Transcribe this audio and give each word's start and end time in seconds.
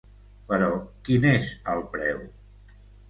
Però 0.51 0.69
quin 1.09 1.23
n’és 1.27 1.49
el 1.75 1.85
preu? 1.93 2.25